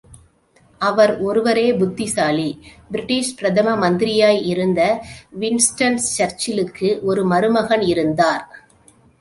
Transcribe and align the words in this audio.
அவர் 0.81 1.11
ஒருவரே 1.19 1.65
புத்திசாலி 1.73 2.47
பிரிட்டிஷ் 2.91 3.31
பிரதம 3.35 3.75
மந்திரியாயிருந்த 3.83 4.81
வின்ஸ்டன் 5.39 5.99
சர்ச்சிலுக்கு 6.17 6.89
ஒரு 7.01 7.25
மருமகன் 7.25 7.81
இருந்தார். 7.81 8.45